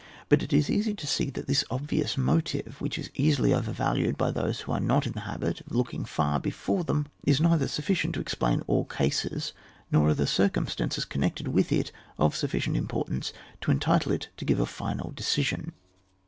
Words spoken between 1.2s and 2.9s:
that this obvious motive,